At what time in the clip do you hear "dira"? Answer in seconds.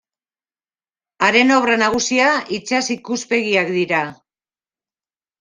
3.79-4.01